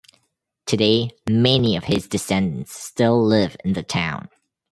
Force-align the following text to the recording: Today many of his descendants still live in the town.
Today 0.65 1.11
many 1.29 1.75
of 1.75 1.83
his 1.83 2.07
descendants 2.07 2.73
still 2.73 3.23
live 3.23 3.55
in 3.63 3.73
the 3.73 3.83
town. 3.83 4.29